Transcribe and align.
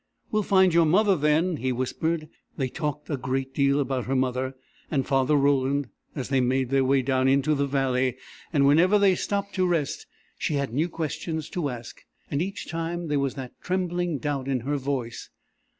"We'll 0.31 0.41
find 0.41 0.73
your 0.73 0.87
mother, 0.87 1.15
then," 1.15 1.57
he 1.57 1.71
whispered. 1.71 2.27
They 2.57 2.69
talked 2.69 3.07
a 3.11 3.17
great 3.17 3.53
deal 3.53 3.79
about 3.79 4.05
her 4.05 4.15
mother 4.15 4.55
and 4.89 5.05
Father 5.05 5.35
Roland 5.35 5.89
as 6.15 6.29
they 6.29 6.41
made 6.41 6.71
their 6.71 6.83
way 6.83 7.03
down 7.03 7.27
into 7.27 7.53
the 7.53 7.67
valley, 7.67 8.17
and 8.51 8.65
whenever 8.65 8.97
they 8.97 9.13
stopped 9.13 9.53
to 9.57 9.67
rest 9.67 10.07
she 10.39 10.55
had 10.55 10.73
new 10.73 10.89
questions 10.89 11.51
to 11.51 11.69
ask, 11.69 12.01
and 12.31 12.41
each 12.41 12.67
time 12.67 13.09
there 13.09 13.19
was 13.19 13.35
that 13.35 13.53
trembling 13.61 14.17
doubt 14.17 14.47
in 14.47 14.61
her 14.61 14.77
voice. 14.77 15.29